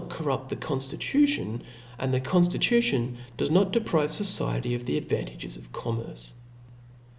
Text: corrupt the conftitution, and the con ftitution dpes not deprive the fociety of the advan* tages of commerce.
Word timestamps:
corrupt 0.09 0.49
the 0.49 0.55
conftitution, 0.55 1.61
and 1.99 2.11
the 2.11 2.19
con 2.19 2.41
ftitution 2.41 3.15
dpes 3.37 3.51
not 3.51 3.71
deprive 3.71 4.09
the 4.17 4.23
fociety 4.23 4.75
of 4.75 4.83
the 4.87 4.99
advan* 4.99 5.27
tages 5.27 5.57
of 5.57 5.71
commerce. 5.71 6.33